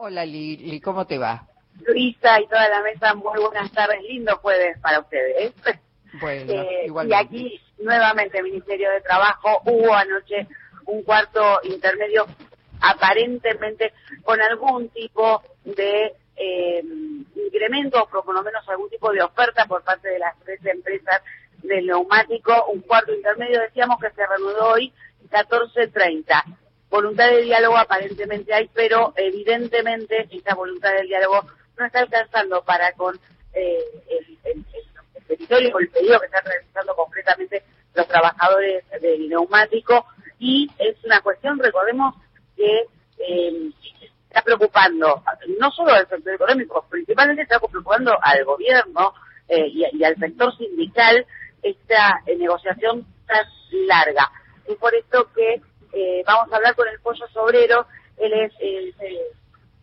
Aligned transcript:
Hola 0.00 0.24
Lili, 0.24 0.80
¿cómo 0.80 1.08
te 1.08 1.18
va? 1.18 1.44
Luisa 1.84 2.40
y 2.40 2.46
toda 2.46 2.68
la 2.68 2.82
mesa, 2.82 3.14
muy 3.14 3.40
buenas 3.40 3.72
tardes, 3.72 4.00
lindo 4.02 4.36
jueves 4.36 4.78
para 4.80 5.00
ustedes. 5.00 5.52
Bueno, 6.22 6.52
eh, 6.54 6.86
y 7.06 7.12
aquí 7.12 7.60
nuevamente 7.80 8.42
Ministerio 8.42 8.90
de 8.90 9.02
Trabajo. 9.02 9.60
Hubo 9.66 9.92
anoche 9.92 10.46
un 10.86 11.02
cuarto 11.02 11.60
intermedio 11.64 12.26
aparentemente 12.80 13.92
con 14.24 14.40
algún 14.40 14.88
tipo 14.88 15.42
de 15.64 16.14
eh, 16.34 16.82
incremento 17.36 18.02
o 18.02 18.22
por 18.24 18.34
lo 18.34 18.42
menos 18.42 18.66
algún 18.70 18.88
tipo 18.88 19.12
de 19.12 19.22
oferta 19.22 19.66
por 19.66 19.84
parte 19.84 20.08
de 20.08 20.18
las 20.18 20.34
tres 20.40 20.64
empresas 20.64 21.20
del 21.62 21.86
neumático, 21.86 22.54
un 22.72 22.80
cuarto 22.80 23.12
intermedio 23.12 23.60
decíamos 23.60 24.00
que 24.00 24.10
se 24.10 24.26
reanudó 24.26 24.70
hoy 24.70 24.90
14.30 25.30 26.42
voluntad 26.90 27.30
de 27.30 27.42
diálogo 27.42 27.76
aparentemente 27.76 28.52
hay, 28.54 28.68
pero 28.72 29.12
evidentemente 29.16 30.28
esa 30.30 30.54
voluntad 30.54 30.92
de 30.92 31.02
diálogo 31.02 31.42
no 31.78 31.86
está 31.86 32.00
alcanzando 32.00 32.62
para 32.64 32.92
con 32.92 33.18
eh, 33.52 33.78
el, 34.44 34.64
territorio 35.26 35.74
o 35.74 35.78
el 35.78 35.90
pedido 35.90 36.18
que 36.18 36.26
están 36.26 36.44
realizando 36.44 36.96
concretamente 36.96 37.62
los 37.94 38.08
trabajadores 38.08 38.84
del 39.00 39.28
neumático 39.28 40.06
y 40.38 40.70
es 40.78 40.96
una 41.04 41.20
cuestión, 41.20 41.58
recordemos, 41.58 42.14
que 42.56 42.86
eh, 43.18 43.70
está 44.28 44.42
preocupando 44.42 45.22
no 45.58 45.70
solo 45.72 45.92
al 45.92 46.08
sector 46.08 46.34
económico, 46.34 46.86
principalmente 46.88 47.42
está 47.42 47.58
preocupando 47.58 48.16
al 48.22 48.44
gobierno 48.44 49.14
eh, 49.48 49.66
y, 49.66 49.84
y, 49.92 50.04
al 50.04 50.16
sector 50.16 50.56
sindical 50.56 51.26
esta 51.62 52.22
eh, 52.26 52.36
negociación 52.36 53.06
tan 53.26 53.44
larga. 53.86 54.30
Es 54.66 54.76
por 54.76 54.94
esto 54.94 55.28
que 55.34 55.60
eh, 55.92 56.22
vamos 56.26 56.52
a 56.52 56.56
hablar 56.56 56.74
con 56.74 56.88
el 56.88 57.00
Pollo 57.00 57.26
Sobrero, 57.28 57.86
él 58.16 58.32
es 58.32 58.52
el, 58.60 58.94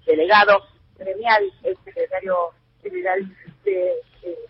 delegado 0.06 0.64
gremial, 0.98 1.52
el 1.64 1.76
secretario 1.84 2.52
general 2.82 3.26
de, 3.64 3.94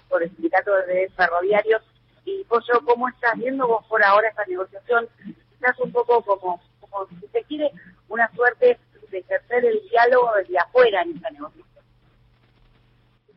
por 0.09 0.21
el 0.21 0.29
sindicato 0.31 0.75
de 0.87 1.09
ferroviarios. 1.15 1.81
Y 2.25 2.43
Pollo, 2.45 2.81
¿cómo 2.85 3.07
estás 3.07 3.37
viendo 3.37 3.67
vos 3.67 3.85
por 3.87 4.03
ahora 4.03 4.29
esta 4.29 4.45
negociación? 4.45 5.07
Estás 5.53 5.79
un 5.79 5.91
poco 5.91 6.21
como, 6.23 6.61
como 6.81 7.07
si 7.07 7.27
se 7.27 7.43
quiere, 7.43 7.71
una 8.09 8.29
suerte 8.35 8.77
de 9.09 9.17
ejercer 9.19 9.65
el 9.65 9.81
diálogo 9.89 10.31
desde 10.37 10.57
afuera 10.57 11.01
en 11.01 11.15
esta 11.15 11.29
negociación. 11.29 11.65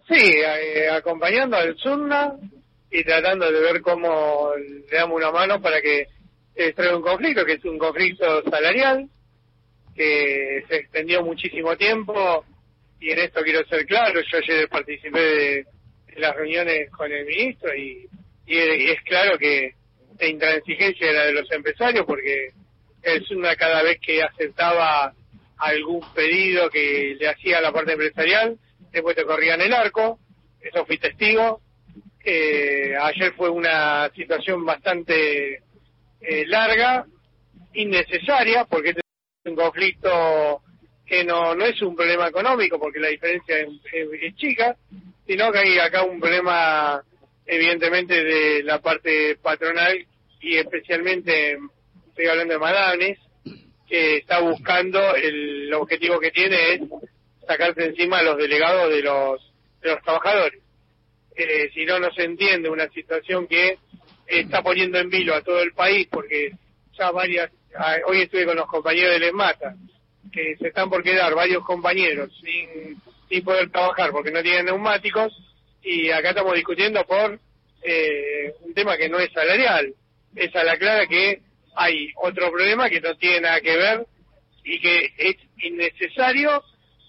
Sí, 0.08 0.41
eh, 0.41 0.89
acompañando 0.91 1.56
al 1.56 1.77
Zurna 1.77 2.34
y 2.91 3.05
tratando 3.05 3.50
de 3.52 3.61
ver 3.61 3.83
cómo 3.83 4.52
le 4.56 4.96
damos 4.96 5.16
una 5.16 5.30
mano 5.30 5.61
para 5.61 5.80
que 5.83 6.08
se 6.59 6.73
trae 6.73 6.92
un 6.92 7.03
conflicto, 7.03 7.45
que 7.45 7.53
es 7.53 7.64
un 7.64 7.78
conflicto 7.78 8.42
salarial, 8.51 9.09
que 9.95 10.64
se 10.69 10.77
extendió 10.77 11.23
muchísimo 11.23 11.77
tiempo, 11.77 12.45
y 13.01 13.11
en 13.11 13.20
esto 13.20 13.42
quiero 13.42 13.64
ser 13.67 13.87
claro, 13.87 14.20
yo 14.20 14.39
ayer 14.39 14.69
participé 14.69 15.20
de, 15.20 15.67
las 16.17 16.34
reuniones 16.34 16.91
con 16.91 17.12
el 17.12 17.25
ministro 17.27 17.73
y, 17.77 18.09
y, 18.45 18.59
es 18.91 19.01
claro 19.03 19.39
que 19.39 19.75
la 20.19 20.27
intransigencia 20.27 21.09
era 21.09 21.27
de 21.27 21.33
los 21.33 21.48
empresarios 21.53 22.05
porque 22.05 22.48
es 23.03 23.31
una 23.31 23.55
cada 23.55 23.84
vez 23.84 24.01
que 24.05 24.20
aceptaba 24.20 25.12
algún 25.59 26.03
pedido 26.12 26.69
que 26.70 27.14
le 27.20 27.29
hacía 27.29 27.61
la 27.61 27.70
parte 27.70 27.92
empresarial, 27.92 28.59
después 28.91 29.14
te 29.14 29.25
corrían 29.25 29.61
el 29.61 29.73
arco, 29.73 30.19
eso 30.61 30.84
fui 30.86 30.98
testigo. 30.98 31.61
Eh, 32.25 32.97
ayer 33.01 33.33
fue 33.34 33.48
una 33.48 34.11
situación 34.14 34.64
bastante 34.64 35.62
eh, 36.20 36.44
larga, 36.47 37.06
innecesaria, 37.74 38.64
porque 38.64 38.91
este 38.91 39.00
es 39.44 39.50
un 39.50 39.56
conflicto 39.56 40.62
que 41.06 41.24
no, 41.24 41.55
no 41.55 41.64
es 41.64 41.80
un 41.83 41.97
problema 41.97 42.28
económico, 42.28 42.78
porque 42.78 43.00
la 43.00 43.08
diferencia 43.08 43.56
es, 43.58 44.36
chica, 44.36 44.77
sino 45.27 45.50
que 45.50 45.58
hay 45.58 45.78
acá 45.78 46.02
un 46.02 46.20
problema, 46.20 47.02
evidentemente, 47.46 48.22
de 48.22 48.62
la 48.62 48.80
parte 48.80 49.36
patronal 49.36 50.06
y 50.40 50.56
especialmente, 50.56 51.58
estoy 52.08 52.27
hablando 52.27 52.55
de 52.55 52.61
Madanes, 52.61 53.18
que 53.89 54.18
está 54.18 54.40
buscando, 54.40 55.14
el, 55.14 55.73
objetivo 55.73 56.20
que 56.20 56.30
tiene 56.30 56.74
es 56.74 56.80
sacarse 57.46 57.86
encima 57.86 58.18
a 58.18 58.23
los 58.23 58.36
delegados 58.36 58.90
de 58.90 59.02
los, 59.02 59.52
de 59.80 59.90
los 59.90 60.02
trabajadores. 60.02 60.61
Eh, 61.35 61.70
si 61.73 61.85
no, 61.86 61.98
no 61.98 62.12
se 62.12 62.24
entiende 62.24 62.68
una 62.68 62.89
situación 62.89 63.46
que 63.46 63.79
está 64.28 64.62
poniendo 64.62 64.98
en 64.98 65.08
vilo 65.08 65.34
a 65.34 65.42
todo 65.42 65.62
el 65.62 65.72
país 65.72 66.06
porque 66.11 66.52
ya 66.96 67.11
varias, 67.11 67.50
hoy 68.06 68.22
estuve 68.22 68.44
con 68.44 68.56
los 68.56 68.66
compañeros 68.66 69.12
de 69.12 69.18
Les 69.20 69.33
Mata, 69.33 69.74
que 70.30 70.56
se 70.56 70.68
están 70.68 70.90
por 70.90 71.02
quedar 71.02 71.34
varios 71.34 71.64
compañeros 71.64 72.30
sin, 72.40 73.00
sin 73.28 73.44
poder 73.44 73.70
trabajar 73.70 74.11
porque 74.11 74.30
no 74.30 74.42
tienen 74.42 74.67
neumáticos 74.67 75.33
y 75.83 76.11
acá 76.11 76.30
estamos 76.30 76.55
discutiendo 76.55 77.05
por 77.06 77.38
eh, 77.83 78.52
un 78.61 78.74
tema 78.74 78.96
que 78.96 79.08
no 79.08 79.18
es 79.18 79.33
salarial, 79.33 79.94
es 80.36 80.55
a 80.55 80.64
la 80.64 80.77
clara 80.77 81.06
que 81.06 81.40
hay 81.74 82.11
otro 82.22 82.50
problema 82.50 82.90
que 82.90 83.00
no 83.00 83.17
tiene 83.17 83.42
nada 83.42 83.61
que 83.61 83.77
ver 83.77 84.06
y 84.64 84.80
que 84.80 85.12
es 85.17 85.36
innecesario 85.62 86.62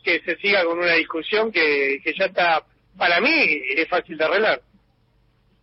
que 0.03 0.21
se 0.21 0.37
siga 0.37 0.63
con 0.63 0.79
una 0.79 0.93
discusión 0.93 1.51
que, 1.51 1.99
que 2.03 2.13
ya 2.13 2.25
está, 2.25 2.63
para 2.97 3.19
mí, 3.19 3.61
es 3.75 3.87
fácil 3.89 4.17
de 4.17 4.23
arreglar 4.23 4.61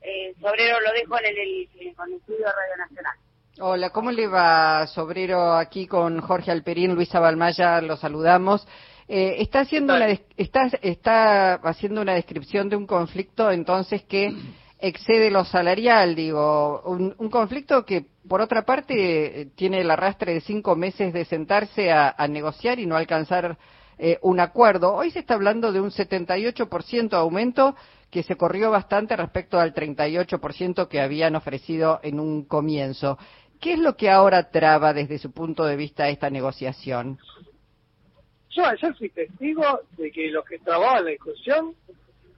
eh, 0.06 0.34
Sobrero 0.40 0.80
lo 0.80 0.92
dejo 0.92 1.18
en 1.18 1.26
el, 1.26 1.62
estudio 1.62 2.38
de 2.38 2.44
Radio 2.44 2.76
Nacional. 2.78 3.16
Hola, 3.58 3.90
¿cómo 3.90 4.12
le 4.12 4.28
va, 4.28 4.86
Sobrero? 4.86 5.54
Aquí 5.54 5.86
con 5.86 6.20
Jorge 6.20 6.50
Alperín, 6.50 6.94
Luisa 6.94 7.18
Balmaya, 7.18 7.80
lo 7.80 7.96
saludamos. 7.96 8.66
Eh, 9.08 9.36
está 9.38 9.60
haciendo 9.60 9.94
una 9.96 10.08
está, 10.36 10.68
está 10.82 11.54
haciendo 11.54 12.02
una 12.02 12.14
descripción 12.14 12.68
de 12.68 12.76
un 12.76 12.86
conflicto 12.86 13.50
entonces 13.50 14.02
que 14.02 14.32
excede 14.78 15.30
lo 15.30 15.44
salarial, 15.44 16.14
digo, 16.14 16.82
un, 16.82 17.30
conflicto 17.30 17.84
que 17.84 18.06
por 18.28 18.40
otra 18.40 18.62
parte 18.64 19.48
tiene 19.56 19.80
el 19.80 19.90
arrastre 19.90 20.34
de 20.34 20.40
cinco 20.40 20.76
meses 20.76 21.12
de 21.12 21.24
sentarse 21.24 21.90
a, 21.90 22.14
negociar 22.28 22.78
y 22.78 22.86
no 22.86 22.96
alcanzar 22.96 23.56
eh, 23.98 24.18
un 24.22 24.40
acuerdo. 24.40 24.94
Hoy 24.94 25.10
se 25.10 25.20
está 25.20 25.34
hablando 25.34 25.72
de 25.72 25.80
un 25.80 25.90
78% 25.90 27.12
aumento 27.14 27.74
que 28.10 28.22
se 28.22 28.36
corrió 28.36 28.70
bastante 28.70 29.16
respecto 29.16 29.58
al 29.58 29.74
38% 29.74 30.88
que 30.88 31.00
habían 31.00 31.36
ofrecido 31.36 32.00
en 32.02 32.20
un 32.20 32.44
comienzo. 32.44 33.18
¿Qué 33.60 33.72
es 33.72 33.78
lo 33.78 33.96
que 33.96 34.10
ahora 34.10 34.50
traba 34.50 34.92
desde 34.92 35.18
su 35.18 35.32
punto 35.32 35.64
de 35.64 35.76
vista 35.76 36.08
esta 36.08 36.30
negociación? 36.30 37.18
Yo 38.50 38.64
ayer 38.64 38.94
fui 38.94 39.10
testigo 39.10 39.62
de 39.96 40.10
que 40.10 40.30
los 40.30 40.44
que 40.44 40.58
trabajaban 40.58 41.04
la 41.04 41.10
discusión 41.10 41.74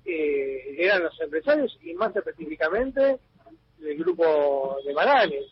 eh, 0.04 0.76
eran 0.78 1.02
los 1.02 1.20
empresarios 1.20 1.78
y 1.82 1.92
más 1.94 2.14
específicamente 2.14 3.18
el 3.82 3.98
grupo 3.98 4.78
de 4.84 4.94
Maranes, 4.94 5.44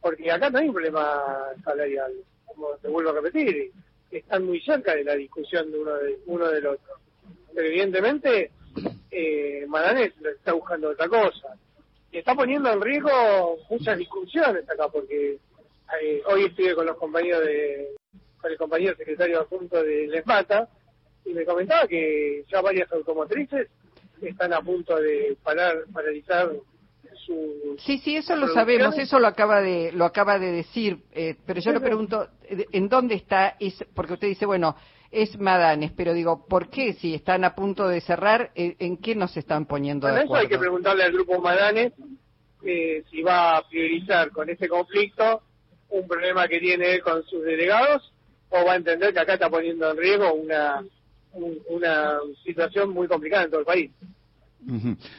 porque 0.00 0.30
acá 0.30 0.50
no 0.50 0.58
hay 0.58 0.68
un 0.68 0.74
problema 0.74 1.20
salarial, 1.64 2.12
como 2.46 2.68
te 2.80 2.88
vuelvo 2.88 3.10
a 3.10 3.14
repetir, 3.14 3.72
están 4.18 4.44
muy 4.44 4.60
cerca 4.60 4.94
de 4.94 5.04
la 5.04 5.14
discusión 5.14 5.70
de 5.70 5.78
uno, 5.78 5.94
de, 5.94 6.18
uno 6.26 6.48
del 6.48 6.66
otro. 6.66 6.94
Pero 7.54 7.66
evidentemente 7.66 8.50
eh, 9.10 9.64
Madanes 9.68 10.12
está 10.24 10.52
buscando 10.52 10.90
otra 10.90 11.08
cosa. 11.08 11.56
Y 12.10 12.18
está 12.18 12.34
poniendo 12.34 12.70
en 12.70 12.80
riesgo 12.80 13.58
muchas 13.70 13.98
discusiones 13.98 14.68
acá, 14.68 14.88
porque 14.88 15.38
eh, 16.02 16.22
hoy 16.26 16.44
estuve 16.44 16.74
con 16.74 16.86
los 16.86 16.96
compañeros 16.96 17.44
de, 17.44 17.88
con 18.40 18.50
el 18.50 18.58
compañero 18.58 18.96
secretario 18.96 19.40
adjunto 19.40 19.82
de 19.82 20.08
Lesmata, 20.08 20.68
y 21.24 21.32
me 21.32 21.44
comentaba 21.44 21.86
que 21.86 22.44
ya 22.50 22.60
varias 22.60 22.90
automotrices 22.92 23.68
están 24.20 24.52
a 24.52 24.60
punto 24.60 24.96
de 24.96 25.36
parar, 25.42 25.84
paralizar 25.92 26.50
su 27.24 27.76
sí 27.78 27.98
sí 27.98 28.16
eso 28.16 28.36
lo 28.36 28.48
sabemos 28.48 28.98
eso 28.98 29.18
lo 29.18 29.26
acaba 29.28 29.60
de 29.60 29.92
lo 29.92 30.04
acaba 30.04 30.38
de 30.38 30.52
decir 30.52 30.98
eh, 31.12 31.36
pero 31.46 31.60
yo 31.60 31.72
le 31.72 31.80
pregunto 31.80 32.28
en 32.48 32.88
dónde 32.88 33.14
está 33.14 33.56
porque 33.94 34.14
usted 34.14 34.28
dice 34.28 34.46
bueno 34.46 34.76
es 35.12 35.38
Madanes, 35.38 35.92
pero 35.94 36.14
digo, 36.14 36.46
¿por 36.48 36.70
qué 36.70 36.94
si 36.94 37.14
están 37.14 37.44
a 37.44 37.54
punto 37.54 37.86
de 37.86 38.00
cerrar, 38.00 38.50
eh, 38.54 38.76
en 38.78 38.96
qué 38.96 39.14
nos 39.14 39.36
están 39.36 39.66
poniendo 39.66 40.08
bueno, 40.08 40.24
eso 40.24 40.34
hay 40.34 40.48
que 40.48 40.58
preguntarle 40.58 41.04
al 41.04 41.12
grupo 41.12 41.38
Madanes 41.38 41.92
eh, 42.64 43.04
si 43.10 43.22
va 43.22 43.58
a 43.58 43.68
priorizar 43.68 44.30
con 44.30 44.48
este 44.48 44.68
conflicto 44.68 45.42
un 45.90 46.08
problema 46.08 46.48
que 46.48 46.58
tiene 46.58 46.94
él 46.94 47.02
con 47.02 47.22
sus 47.24 47.44
delegados 47.44 48.12
o 48.48 48.64
va 48.64 48.72
a 48.72 48.76
entender 48.76 49.12
que 49.12 49.20
acá 49.20 49.34
está 49.34 49.50
poniendo 49.50 49.90
en 49.90 49.96
riesgo 49.98 50.32
una, 50.32 50.82
una 51.68 52.18
situación 52.42 52.90
muy 52.90 53.06
complicada 53.06 53.44
en 53.44 53.50
todo 53.50 53.60
el 53.60 53.66
país. 53.66 53.90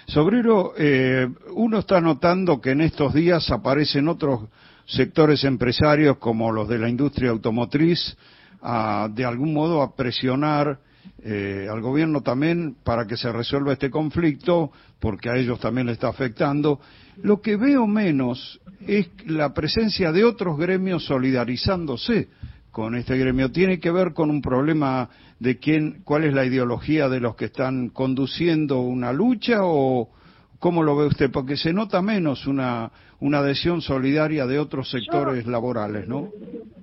Sobrero, 0.08 0.74
eh, 0.78 1.28
uno 1.56 1.80
está 1.80 2.00
notando 2.00 2.62
que 2.62 2.72
en 2.72 2.82
estos 2.82 3.14
días 3.14 3.52
aparecen 3.52 4.08
otros 4.08 4.50
sectores 4.86 5.44
empresarios 5.44 6.18
como 6.18 6.52
los 6.52 6.68
de 6.68 6.80
la 6.80 6.90
industria 6.90 7.30
automotriz, 7.32 8.16
de 8.62 9.26
algún 9.26 9.54
modo 9.54 9.82
a 9.82 9.96
presionar 9.96 10.80
eh, 11.22 11.68
al 11.70 11.82
gobierno 11.82 12.22
también 12.22 12.76
para 12.84 13.06
que 13.06 13.18
se 13.18 13.32
resuelva 13.32 13.74
este 13.74 13.90
conflicto, 13.90 14.72
porque 15.00 15.30
a 15.30 15.36
ellos 15.36 15.60
también 15.60 15.88
le 15.88 15.94
está 15.94 16.08
afectando. 16.08 16.80
Lo 17.22 17.42
que 17.42 17.58
veo 17.58 17.88
menos 17.88 18.60
es 18.88 19.10
la 19.26 19.54
presencia 19.54 20.12
de 20.12 20.24
otros 20.24 20.58
gremios 20.58 21.06
solidarizándose 21.06 22.30
con 22.74 22.96
este 22.96 23.18
gremio. 23.18 23.52
¿Tiene 23.52 23.80
que 23.80 23.92
ver 23.92 24.14
con 24.14 24.32
un 24.32 24.42
problema 24.42 25.08
de 25.40 25.60
quién, 25.60 26.02
cuál 26.04 26.24
es 26.24 26.34
la 26.34 26.44
ideología 26.44 27.08
de 27.08 27.20
los 27.20 27.36
que 27.36 27.46
están 27.46 27.90
conduciendo 27.90 28.80
una 28.80 29.14
lucha 29.14 29.60
o 29.62 30.10
cómo 30.58 30.82
lo 30.82 30.98
ve 30.98 31.06
usted? 31.06 31.32
Porque 31.32 31.56
se 31.56 31.72
nota 31.72 32.02
menos 32.02 32.48
una, 32.48 32.92
una 33.20 33.40
adhesión 33.40 33.82
solidaria 33.82 34.48
de 34.48 34.58
otros 34.58 34.90
sectores 34.90 35.46
laborales, 35.46 36.08
¿no? 36.08 36.32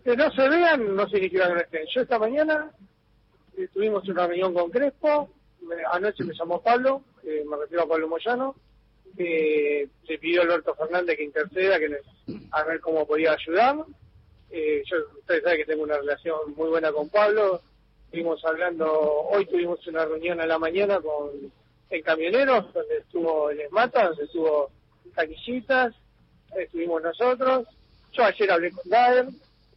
Que 0.05 0.17
no 0.17 0.31
se 0.31 0.49
vean 0.49 0.95
no 0.95 1.09
significa 1.09 1.49
que 1.49 1.55
no 1.55 1.61
estén. 1.61 1.83
Yo 1.93 2.03
esta 2.03 2.21
mañana 2.21 2.71
eh, 3.59 3.69
tuvimos 3.75 4.09
una 4.09 4.29
reunión 4.29 4.55
con 4.55 4.71
Crespo, 4.71 5.29
anoche 5.93 6.23
me 6.23 6.35
llamó 6.39 6.63
Pablo, 6.63 7.03
eh, 7.25 7.45
me 7.51 7.57
refiero 7.57 7.83
a 7.83 7.89
Pablo 7.89 8.09
Moyano, 8.09 8.55
que 9.17 9.89
le 10.09 10.19
pidió 10.19 10.43
a 10.43 10.45
Alberto 10.45 10.73
Fernández 10.77 11.17
que 11.17 11.25
interceda, 11.25 11.81
que 11.81 11.97
a 12.53 12.63
ver 12.63 12.79
cómo 12.81 13.09
podía 13.09 13.33
ayudar. 13.33 13.85
Eh, 14.50 14.82
yo, 14.87 14.97
ustedes 15.19 15.43
saben 15.43 15.58
que 15.58 15.64
tengo 15.64 15.82
una 15.82 15.99
relación 15.99 16.38
muy 16.56 16.69
buena 16.69 16.93
con 16.93 17.08
Pablo. 17.08 17.61
Estuvimos 18.06 18.44
hablando, 18.44 18.91
hoy 19.31 19.47
tuvimos 19.47 19.87
una 19.87 20.05
reunión 20.05 20.41
a 20.41 20.47
la 20.47 20.58
mañana 20.58 21.00
con 21.00 21.52
en 21.91 22.02
Camioneros, 22.02 22.73
donde 22.73 22.99
estuvo 22.99 23.50
el 23.50 23.61
Esmata, 23.61 24.08
donde 24.08 24.25
estuvo 24.25 24.70
Canillitas, 25.14 25.94
estuvimos 26.56 27.02
nosotros. 27.02 27.67
Yo 28.12 28.25
ayer 28.25 28.50
hablé 28.50 28.70
con 28.70 28.88
Daer 28.88 29.26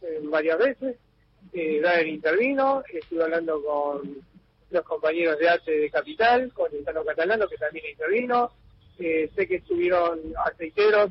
eh, 0.02 0.20
varias 0.22 0.58
veces. 0.58 0.96
Eh, 1.52 1.82
intervino, 2.06 2.82
estuve 2.92 3.22
hablando 3.22 3.62
con 3.62 4.24
los 4.70 4.84
compañeros 4.84 5.38
de 5.38 5.48
ACE 5.48 5.70
de 5.70 5.90
Capital, 5.90 6.52
con 6.52 6.72
el 6.74 6.84
Tano 6.84 7.04
Catalano, 7.04 7.48
que 7.48 7.56
también 7.56 7.86
intervino. 7.90 8.50
Eh, 8.98 9.30
sé 9.34 9.46
que 9.46 9.56
estuvieron 9.56 10.20
aceiteros 10.44 11.10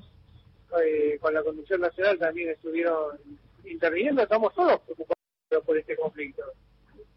eh, 0.83 1.17
con 1.21 1.33
la 1.33 1.43
Conducción 1.43 1.81
Nacional, 1.81 2.17
también 2.17 2.49
estuvieron 2.49 3.17
interviniendo. 3.65 4.23
Estamos 4.23 4.53
todos 4.53 4.79
preocupados 4.81 5.65
por 5.65 5.77
este 5.77 5.95
conflicto. 5.95 6.43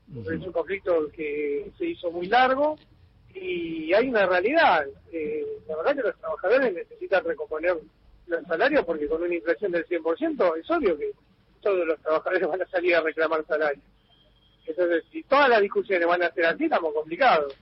Es 0.09 0.47
un 0.47 0.53
conflicto 0.53 1.09
que 1.09 1.71
se 1.77 1.87
hizo 1.87 2.11
muy 2.11 2.27
largo 2.27 2.79
y 3.35 3.93
hay 3.93 4.09
una 4.09 4.27
realidad. 4.27 4.87
Eh, 5.13 5.45
la 5.69 5.77
verdad 5.77 5.97
que 5.97 6.09
los 6.09 6.19
trabajadores 6.19 6.75
necesitan 6.75 7.25
recomponer 7.25 7.77
los 8.27 8.45
salarios 8.47 8.85
porque 8.85 9.09
con 9.09 9.23
una 9.23 9.35
inflación 9.35 9.73
del 9.73 9.87
100% 9.87 10.59
es 10.59 10.71
obvio 10.71 10.97
que 10.97 11.11
todos 11.61 11.87
los 11.87 12.01
trabajadores 12.01 12.49
van 12.49 12.63
a 12.63 12.67
salir 12.67 12.95
a 12.95 13.01
reclamar 13.01 13.45
salarios. 13.47 13.85
Entonces, 14.67 15.05
si 15.13 15.23
todas 15.25 15.49
las 15.49 15.61
discusiones 15.61 16.07
van 16.07 16.23
a 16.23 16.33
ser 16.33 16.47
así, 16.47 16.65
estamos 16.65 16.93
complicados. 16.93 17.55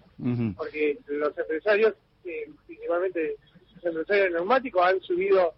Porque 0.56 0.98
los 1.06 1.36
empresarios, 1.36 1.94
eh, 2.24 2.50
principalmente 2.66 3.36
los 3.76 3.84
empresarios 3.84 4.32
neumáticos, 4.32 4.86
han 4.86 5.00
subido 5.00 5.54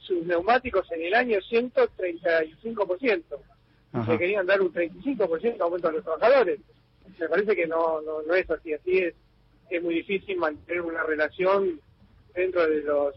sus 0.00 0.24
neumáticos 0.26 0.90
en 0.92 1.02
el 1.02 1.14
año 1.14 1.38
135%. 1.38 3.22
Se 4.06 4.18
querían 4.18 4.46
dar 4.46 4.60
un 4.60 4.72
35% 4.72 5.56
de 5.56 5.62
aumento 5.62 5.88
a 5.88 5.92
los 5.92 6.04
trabajadores. 6.04 6.60
Me 7.18 7.28
parece 7.28 7.56
que 7.56 7.66
no, 7.66 8.00
no, 8.02 8.22
no 8.22 8.34
es 8.34 8.48
así. 8.50 8.72
Así 8.72 8.98
es, 8.98 9.14
es 9.68 9.82
muy 9.82 9.94
difícil 9.94 10.36
mantener 10.38 10.82
una 10.82 11.02
relación 11.02 11.80
dentro 12.34 12.66
de 12.66 12.82
los 12.82 13.14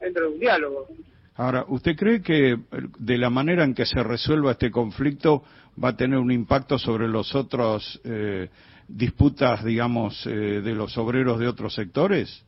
dentro 0.00 0.24
de 0.24 0.34
un 0.34 0.40
diálogo. 0.40 0.88
Ahora, 1.36 1.64
¿usted 1.68 1.96
cree 1.96 2.22
que 2.22 2.58
de 2.98 3.18
la 3.18 3.30
manera 3.30 3.64
en 3.64 3.74
que 3.74 3.84
se 3.84 4.02
resuelva 4.02 4.52
este 4.52 4.70
conflicto 4.70 5.42
va 5.82 5.90
a 5.90 5.96
tener 5.96 6.18
un 6.18 6.32
impacto 6.32 6.78
sobre 6.78 7.08
los 7.08 7.34
otros 7.34 8.00
eh, 8.04 8.48
disputas, 8.88 9.62
digamos, 9.64 10.26
eh, 10.26 10.30
de 10.30 10.74
los 10.74 10.96
obreros 10.96 11.38
de 11.38 11.48
otros 11.48 11.74
sectores? 11.74 12.42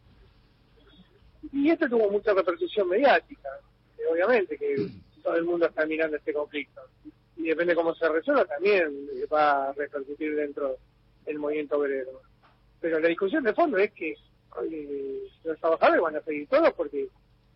Y 1.52 1.70
esto 1.70 1.88
tuvo 1.88 2.10
mucha 2.10 2.32
repercusión 2.32 2.88
mediática, 2.88 3.48
eh, 3.48 3.67
obviamente, 4.10 4.56
que 4.56 4.88
todo 5.22 5.36
el 5.36 5.44
mundo 5.44 5.66
está 5.66 5.86
mirando 5.86 6.16
este 6.16 6.32
conflicto. 6.32 6.80
Y 7.36 7.44
depende 7.44 7.74
cómo 7.74 7.94
se 7.94 8.08
resuelva, 8.08 8.44
también 8.44 8.92
va 9.32 9.68
a 9.68 9.72
repercutir 9.72 10.34
dentro 10.34 10.76
del 11.24 11.38
movimiento 11.38 11.78
obrero. 11.78 12.22
Pero 12.80 12.98
la 12.98 13.08
discusión 13.08 13.44
de 13.44 13.54
fondo 13.54 13.78
es 13.78 13.92
que 13.92 14.14
los 15.44 15.58
trabajadores 15.60 16.00
van 16.00 16.16
a 16.16 16.22
seguir 16.22 16.48
todos 16.48 16.72
porque 16.72 17.08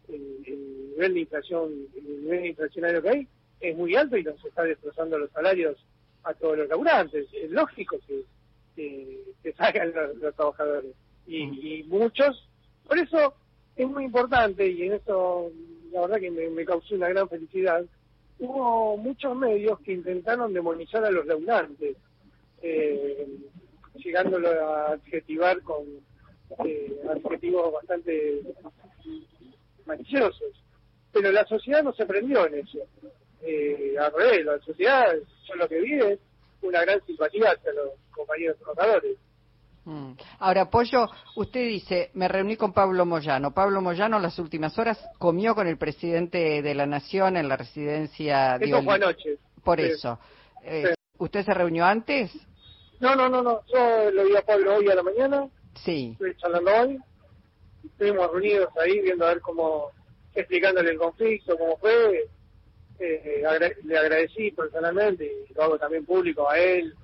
el, 0.08 0.90
nivel 0.90 1.14
de 1.14 1.20
inflación, 1.20 1.70
el 1.96 2.22
nivel 2.22 2.46
inflacionario 2.46 3.02
que 3.02 3.08
hay 3.08 3.28
es 3.60 3.76
muy 3.76 3.94
alto 3.96 4.16
y 4.16 4.24
nos 4.24 4.44
está 4.44 4.62
destrozando 4.62 5.18
los 5.18 5.30
salarios 5.30 5.76
a 6.24 6.34
todos 6.34 6.58
los 6.58 6.68
laburantes. 6.68 7.26
Es 7.32 7.50
lógico 7.50 7.98
que, 8.06 8.22
que, 9.42 9.52
salgan 9.54 9.92
los, 10.20 10.34
trabajadores. 10.34 10.92
Y, 11.26 11.84
muchos, 11.84 12.48
por 12.86 12.98
eso 12.98 13.34
es 13.76 13.88
muy 13.88 14.04
importante, 14.04 14.68
y 14.68 14.82
en 14.82 14.94
eso 14.94 15.50
la 15.92 16.00
verdad 16.02 16.20
que 16.20 16.30
me, 16.30 16.64
causó 16.64 16.94
una 16.94 17.08
gran 17.08 17.28
felicidad, 17.28 17.84
hubo 18.38 18.96
muchos 18.96 19.36
medios 19.36 19.78
que 19.80 19.92
intentaron 19.92 20.52
demonizar 20.52 21.04
a 21.04 21.10
los 21.10 21.26
laburantes, 21.26 21.96
eh, 22.62 23.26
llegándolo 23.96 24.48
a 24.48 24.92
adjetivar 24.92 25.60
con 25.62 25.84
eh, 26.64 26.96
adjetivos 27.10 27.72
bastante 27.72 28.42
maliciosos. 29.84 30.64
Pero 31.12 31.30
la 31.30 31.44
sociedad 31.46 31.82
no 31.82 31.92
se 31.92 32.06
prendió 32.06 32.46
en 32.46 32.60
eso. 32.60 32.78
Eh, 33.42 33.94
al 33.98 34.12
revés, 34.12 34.46
la 34.46 34.58
sociedad, 34.60 35.14
yo 35.46 35.54
lo 35.56 35.68
que 35.68 35.80
vi 35.80 35.94
es 35.94 36.18
una 36.62 36.80
gran 36.82 37.04
simpatía 37.04 37.50
hacia 37.50 37.72
los 37.72 37.90
compañeros 38.10 38.56
trabajadores. 38.58 39.16
Mm. 39.84 40.12
Ahora, 40.38 40.70
Pollo, 40.70 41.08
usted 41.36 41.66
dice, 41.66 42.10
me 42.14 42.28
reuní 42.28 42.56
con 42.56 42.72
Pablo 42.72 43.04
Moyano. 43.04 43.52
Pablo 43.52 43.80
Moyano 43.80 44.18
las 44.18 44.38
últimas 44.38 44.78
horas 44.78 44.98
comió 45.18 45.54
con 45.54 45.66
el 45.66 45.78
presidente 45.78 46.62
de 46.62 46.74
la 46.74 46.86
Nación 46.86 47.36
en 47.36 47.48
la 47.48 47.56
residencia... 47.56 48.56
Eso 48.56 48.82
fue 48.82 48.94
anoche. 48.94 49.38
Por 49.64 49.80
eso. 49.80 50.18
Eh, 50.62 50.94
¿Usted 51.18 51.44
se 51.44 51.54
reunió 51.54 51.84
antes? 51.84 52.32
No, 53.00 53.16
no, 53.16 53.28
no, 53.28 53.42
no. 53.42 53.60
Yo 53.72 54.10
lo 54.10 54.24
vi 54.24 54.36
a 54.36 54.42
Pablo 54.42 54.76
hoy 54.76 54.88
a 54.88 54.94
la 54.94 55.02
mañana. 55.02 55.48
Sí. 55.74 56.10
Estoy 56.12 56.36
charlando 56.36 56.70
hoy 56.72 56.98
estuvimos 57.84 58.30
reunidos 58.32 58.68
ahí 58.76 59.00
viendo 59.00 59.24
a 59.24 59.28
ver 59.28 59.40
cómo, 59.40 59.90
explicándole 60.34 60.90
el 60.90 60.98
conflicto, 60.98 61.56
cómo 61.56 61.76
fue. 61.78 62.28
Eh, 62.98 63.42
le 63.84 63.98
agradecí 63.98 64.52
personalmente 64.52 65.24
y 65.24 65.54
lo 65.54 65.62
hago 65.62 65.78
también 65.78 66.04
público 66.04 66.48
a 66.48 66.58
él, 66.58 66.94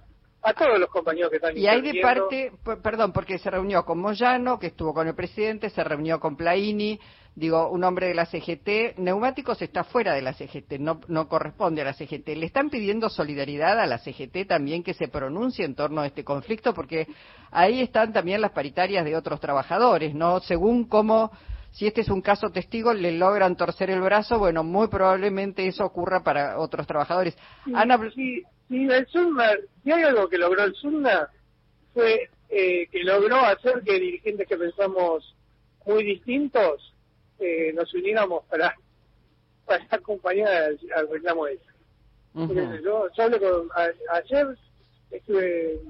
a 0.49 0.55
todos 0.55 0.79
los 0.79 0.89
compañeros 0.91 1.31
que 1.31 1.37
están 1.37 1.57
Y 1.57 1.67
hay 1.67 1.81
de 1.81 2.01
parte, 2.01 2.53
perdón, 2.83 3.13
porque 3.13 3.39
se 3.39 3.51
reunió 3.51 3.85
con 3.85 3.99
Moyano, 3.99 4.59
que 4.59 4.69
estuvo 4.69 4.95
con 4.95 5.07
el 5.07 5.15
presidente, 5.15 5.71
se 5.71 5.85
reunió 5.85 6.19
con 6.19 6.37
Plaini, 6.37 6.99
digo, 7.39 7.69
un 7.71 7.85
hombre 7.85 8.09
de 8.09 8.15
la 8.15 8.27
CGT, 8.27 8.99
Neumáticos 8.99 9.63
está 9.63 9.85
fuera 9.85 10.15
de 10.15 10.23
la 10.23 10.33
CGT, 10.33 10.79
no, 10.81 11.01
no 11.07 11.29
corresponde 11.29 11.83
a 11.83 11.85
la 11.85 11.93
CGT. 11.93 12.29
¿Le 12.37 12.47
están 12.47 12.69
pidiendo 12.69 13.09
solidaridad 13.09 13.79
a 13.79 13.87
la 13.87 13.99
CGT 13.99 14.47
también 14.49 14.83
que 14.83 14.95
se 14.95 15.09
pronuncie 15.09 15.65
en 15.65 15.75
torno 15.75 16.01
a 16.01 16.07
este 16.07 16.25
conflicto? 16.25 16.75
Porque 16.75 17.07
ahí 17.51 17.81
están 17.81 18.13
también 18.13 18.41
las 18.41 18.51
paritarias 18.51 19.05
de 19.05 19.17
otros 19.17 19.41
trabajadores, 19.41 20.15
¿no? 20.15 20.41
Según 20.41 20.89
cómo, 20.89 21.31
si 21.71 21.87
este 21.87 22.01
es 22.01 22.09
un 22.09 22.23
caso 22.23 22.51
testigo, 22.51 22.93
le 22.93 23.13
logran 23.13 23.57
torcer 23.57 23.91
el 23.91 24.01
brazo, 24.01 24.39
bueno, 24.39 24.65
muy 24.65 24.89
probablemente 24.89 25.67
eso 25.67 25.85
ocurra 25.85 26.25
para 26.25 26.59
otros 26.59 26.87
trabajadores. 26.89 27.37
Sí, 27.65 27.73
sí, 28.15 28.43
el 28.71 29.07
Sunna, 29.09 29.53
si 29.83 29.93
hay 29.93 30.03
algo 30.03 30.29
que 30.29 30.39
logró 30.39 30.65
el 30.65 30.75
Sunna, 30.75 31.29
fue 31.95 32.29
eh, 32.51 32.87
que 32.91 33.03
logró 33.03 33.37
hacer 33.37 33.83
que 33.83 33.99
dirigentes 33.99 34.47
que 34.47 34.57
pensamos 34.57 35.35
muy 35.87 36.05
distintos 36.05 36.95
eh, 37.39 37.73
nos 37.75 37.93
uniéramos 37.95 38.45
para, 38.47 38.75
para 39.67 39.87
acompañar 39.91 40.75
al, 40.95 41.09
reclamo 41.11 41.47
ese. 41.47 41.63
yo, 42.35 43.09
yo 43.13 43.23
hablé 43.23 43.39
con, 43.39 43.69
ayer 44.13 44.47
estuve 45.11 45.81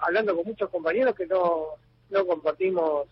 hablando 0.00 0.36
con 0.36 0.46
muchos 0.46 0.70
compañeros 0.70 1.14
que 1.14 1.26
no, 1.26 1.66
no 2.10 2.26
compartimos 2.26 3.08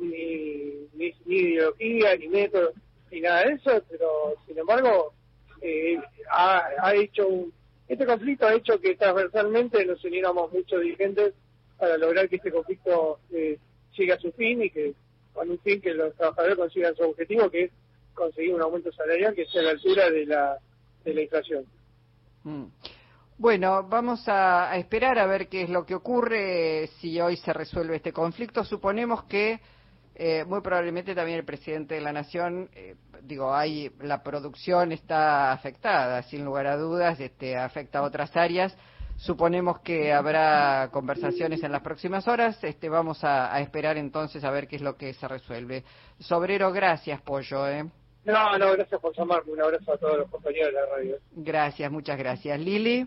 ni, 0.00 0.88
ni, 0.94 1.14
ideología, 1.26 2.16
ni 2.16 2.28
método, 2.28 2.72
ni 3.10 3.20
nada 3.20 3.44
de 3.44 3.54
eso, 3.54 3.82
pero 3.90 4.34
sin 4.46 4.58
embargo 4.58 5.12
eh, 5.60 5.98
ha, 6.30 6.66
ha 6.80 6.94
hecho 6.94 7.28
un, 7.28 7.52
este 7.88 8.06
conflicto 8.06 8.46
ha 8.46 8.54
hecho 8.54 8.80
que 8.80 8.94
transversalmente 8.96 9.84
nos 9.84 10.02
uniéramos 10.04 10.52
muchos 10.52 10.80
dirigentes 10.80 11.34
para 11.78 11.96
lograr 11.96 12.28
que 12.28 12.36
este 12.36 12.52
conflicto 12.52 13.18
eh, 13.32 13.58
llegue 13.96 14.12
a 14.12 14.18
su 14.18 14.32
fin 14.32 14.62
y 14.62 14.70
que 14.70 14.94
con 15.32 15.50
un 15.50 15.58
fin 15.60 15.80
que 15.80 15.94
los 15.94 16.14
trabajadores 16.14 16.56
consigan 16.56 16.94
su 16.94 17.02
objetivo, 17.04 17.50
que 17.50 17.64
es 17.64 17.70
conseguir 18.14 18.54
un 18.54 18.62
aumento 18.62 18.92
salarial 18.92 19.34
que 19.34 19.46
sea 19.46 19.62
a 19.62 19.64
la 19.64 19.70
altura 19.70 20.10
de 20.10 20.26
la, 20.26 20.58
de 21.04 21.14
la 21.14 21.22
inflación. 21.22 21.64
Mm. 22.44 22.66
Bueno, 23.38 23.82
vamos 23.88 24.22
a, 24.28 24.76
esperar 24.76 25.18
a 25.18 25.26
ver 25.26 25.48
qué 25.48 25.62
es 25.62 25.70
lo 25.70 25.84
que 25.84 25.96
ocurre 25.96 26.88
si 27.00 27.20
hoy 27.20 27.36
se 27.36 27.52
resuelve 27.52 27.96
este 27.96 28.12
conflicto. 28.12 28.62
Suponemos 28.62 29.24
que 29.24 29.58
eh, 30.14 30.44
muy 30.44 30.60
probablemente 30.60 31.14
también 31.14 31.38
el 31.38 31.44
presidente 31.44 31.94
de 31.94 32.00
la 32.00 32.12
Nación, 32.12 32.68
eh, 32.74 32.96
digo, 33.22 33.54
hay 33.54 33.90
la 34.00 34.22
producción 34.22 34.92
está 34.92 35.52
afectada, 35.52 36.22
sin 36.22 36.44
lugar 36.44 36.66
a 36.66 36.76
dudas, 36.76 37.18
este, 37.20 37.56
afecta 37.56 38.00
a 38.00 38.02
otras 38.02 38.36
áreas 38.36 38.76
Suponemos 39.22 39.80
que 39.80 40.12
habrá 40.12 40.88
conversaciones 40.90 41.62
en 41.62 41.70
las 41.70 41.82
próximas 41.82 42.26
horas. 42.26 42.62
Este, 42.64 42.88
vamos 42.88 43.22
a, 43.22 43.60
esperar 43.60 43.96
entonces 43.96 44.42
a 44.42 44.50
ver 44.50 44.66
qué 44.66 44.76
es 44.76 44.82
lo 44.82 44.96
que 44.96 45.14
se 45.14 45.28
resuelve. 45.28 45.84
Sobrero, 46.18 46.72
gracias, 46.72 47.20
Pollo. 47.20 47.68
¿eh? 47.68 47.84
No, 48.24 48.58
no, 48.58 48.72
gracias 48.72 49.00
por 49.00 49.16
llamarme. 49.16 49.52
Un 49.52 49.62
abrazo 49.62 49.92
a 49.92 49.98
todos 49.98 50.18
los 50.18 50.28
compañeros 50.28 50.68
de 50.68 50.72
la 50.72 50.86
radio. 50.86 51.16
Gracias, 51.36 51.90
muchas 51.92 52.18
gracias. 52.18 52.58
Lili. 52.58 53.06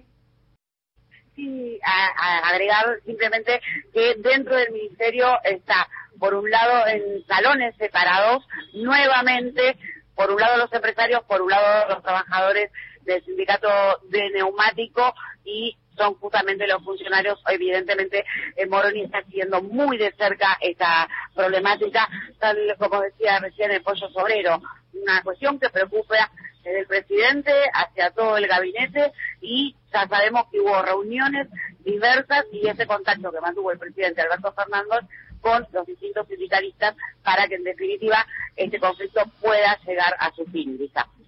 Sí, 1.35 1.79
a, 1.83 2.49
agregar 2.49 2.97
simplemente 3.05 3.59
que 3.91 4.15
dentro 4.15 4.55
del 4.55 4.71
ministerio 4.71 5.27
está, 5.43 5.85
por 6.19 6.33
un 6.33 6.49
lado, 6.49 6.87
en 6.87 7.25
salones 7.27 7.75
separados, 7.77 8.45
nuevamente, 8.73 9.77
por 10.15 10.31
un 10.31 10.39
lado 10.39 10.57
los 10.57 10.71
empresarios, 10.73 11.23
por 11.23 11.41
un 11.41 11.49
lado 11.49 11.89
los 11.89 12.03
trabajadores 12.03 12.71
del 13.01 13.23
sindicato 13.23 13.69
de 14.09 14.29
neumático 14.31 15.13
y 15.43 15.77
son 15.95 16.15
justamente 16.15 16.67
los 16.67 16.83
funcionarios, 16.83 17.39
evidentemente 17.47 18.25
Moroni 18.69 19.03
está 19.03 19.23
siguiendo 19.23 19.61
muy 19.61 19.97
de 19.97 20.11
cerca 20.17 20.57
esta 20.59 21.07
problemática, 21.33 22.07
tal 22.39 22.57
como 22.77 23.01
decía 23.01 23.39
recién 23.39 23.71
el 23.71 23.81
pollo 23.81 24.09
sobrero, 24.09 24.61
una 24.93 25.21
cuestión 25.23 25.59
que 25.59 25.69
preocupa 25.69 26.31
desde 26.63 26.79
el 26.79 26.87
presidente 26.87 27.51
hacia 27.73 28.11
todo 28.11 28.37
el 28.37 28.47
gabinete 28.47 29.13
y 29.39 29.75
ya 29.93 30.07
sabemos 30.07 30.45
que 30.51 30.59
hubo 30.59 30.81
reuniones 30.81 31.47
diversas 31.79 32.45
y 32.51 32.67
ese 32.67 32.87
contacto 32.87 33.31
que 33.31 33.39
mantuvo 33.39 33.71
el 33.71 33.79
presidente 33.79 34.21
Alberto 34.21 34.51
Fernández 34.53 35.07
con 35.45 35.63
los 35.73 35.85
distintos 35.85 36.27
sindicalistas 36.27 36.95
para 37.23 37.47
que 37.47 37.53
en 37.53 37.63
definitiva 37.63 38.25
este 38.55 38.79
conflicto 38.79 39.21
pueda 39.39 39.77
llegar 39.85 40.15
a 40.17 40.31
su 40.33 40.43
fin, 40.45 40.75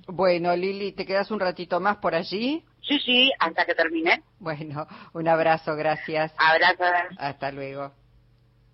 Bueno, 0.08 0.56
Lili, 0.56 0.92
¿te 0.94 1.06
quedas 1.06 1.30
un 1.30 1.40
ratito 1.40 1.80
más 1.80 1.98
por 1.98 2.16
allí? 2.16 2.66
Sí, 2.82 2.98
sí, 3.06 3.32
hasta 3.38 3.66
que 3.66 3.76
termine. 3.76 4.24
Bueno, 4.40 4.88
un 5.14 5.28
abrazo, 5.28 5.76
gracias. 5.76 6.34
Abrazo. 6.40 6.84
Hasta 7.20 7.52
luego. 7.52 7.92